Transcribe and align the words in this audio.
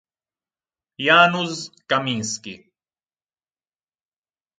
Janusz 1.05 1.69
Kaminski 1.87 2.53